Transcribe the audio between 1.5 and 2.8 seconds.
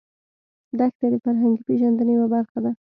پیژندنې یوه برخه ده.